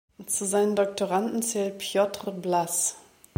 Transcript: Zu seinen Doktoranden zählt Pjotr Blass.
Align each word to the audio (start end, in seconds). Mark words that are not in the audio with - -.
Zu 0.25 0.45
seinen 0.45 0.75
Doktoranden 0.75 1.43
zählt 1.43 1.77
Pjotr 1.77 2.31
Blass. 2.31 2.95